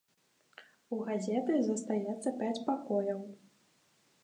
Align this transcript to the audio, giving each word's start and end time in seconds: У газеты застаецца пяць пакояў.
У 0.97 0.97
газеты 1.09 1.53
застаецца 1.67 2.29
пяць 2.41 2.63
пакояў. 2.73 3.21